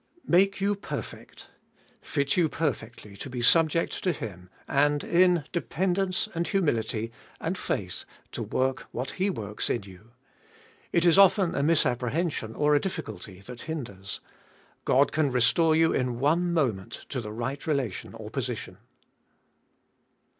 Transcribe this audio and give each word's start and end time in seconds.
3. 0.25 0.31
Make 0.31 0.59
you 0.59 0.73
perfect: 0.73 1.49
fit 2.01 2.35
you 2.35 2.49
perfectly 2.49 3.15
to 3.17 3.29
be 3.29 3.39
subject 3.39 4.03
to 4.03 4.11
Him, 4.11 4.49
and 4.67 5.03
in 5.03 5.43
dependence 5.51 6.27
and 6.33 6.47
humility 6.47 7.11
and 7.39 7.55
faith 7.55 8.05
to 8.31 8.41
work 8.41 8.87
what 8.91 9.11
He 9.11 9.29
works 9.29 9.69
in 9.69 9.83
you. 9.83 10.09
It 10.91 11.05
is 11.05 11.19
often 11.19 11.53
a 11.53 11.61
misapprehension 11.61 12.55
or 12.55 12.73
a 12.73 12.81
difficulty 12.81 13.41
that 13.41 13.61
hinders. 13.69 14.21
God 14.85 15.11
can 15.11 15.29
restore 15.31 15.75
you 15.75 15.93
in 15.93 16.17
one 16.19 16.51
moment 16.51 17.05
to 17.09 17.21
the 17.21 17.31
right 17.31 17.67
relation 17.67 18.15
or 18.15 18.31
position. 18.31 18.79